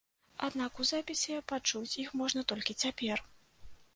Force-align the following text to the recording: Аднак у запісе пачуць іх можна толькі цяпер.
Аднак 0.45 0.79
у 0.83 0.85
запісе 0.91 1.35
пачуць 1.51 1.99
іх 2.05 2.09
можна 2.23 2.45
толькі 2.53 2.79
цяпер. 2.87 3.17